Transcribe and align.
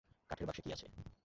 কাঠের 0.29 0.45
বাক্সে 0.47 0.61
কী 0.61 0.69
আছে? 0.71 0.87